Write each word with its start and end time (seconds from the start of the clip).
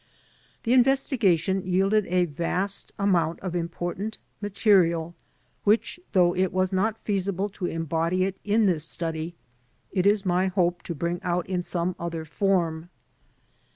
The 0.63 0.73
investigation 0.73 1.61
yielded 1.63 2.07
a 2.07 2.25
vast 2.25 2.91
amount 2.97 3.39
of 3.41 3.53
important 3.55 4.17
material 4.41 5.13
which, 5.63 5.99
though 6.13 6.35
it 6.35 6.51
was 6.51 6.73
not 6.73 6.97
feasible 7.05 7.49
to 7.49 7.67
embody 7.67 8.23
it 8.23 8.35
in 8.43 8.65
this 8.65 8.83
study, 8.83 9.35
it 9.91 10.07
is 10.07 10.25
my 10.25 10.47
hope 10.47 10.81
to 10.89 10.95
bring 10.95 11.21
out 11.21 11.45
in 11.47 11.61
some 11.61 11.95
other 11.99 12.25
form. 12.25 12.89